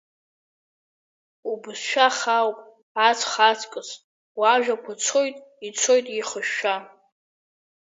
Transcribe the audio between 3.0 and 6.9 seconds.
ацха аҵкыс, уажәақәа цоит, ицоит еихышәшәа.